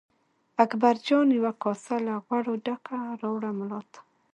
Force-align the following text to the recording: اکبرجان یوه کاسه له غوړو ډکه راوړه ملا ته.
اکبرجان 0.63 1.27
یوه 1.37 1.51
کاسه 1.63 1.95
له 2.05 2.13
غوړو 2.25 2.53
ډکه 2.65 2.97
راوړه 3.21 3.51
ملا 3.59 3.81
ته. 3.91 3.99